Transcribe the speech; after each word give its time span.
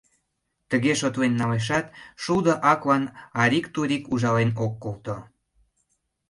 Тыге 0.69 0.93
шотлен 0.99 1.33
налешат, 1.41 1.85
шулдо 2.21 2.53
аклан 2.71 3.03
арик-турик 3.41 4.03
ужален 4.13 4.49
ок 4.65 4.73
колто. 4.83 5.17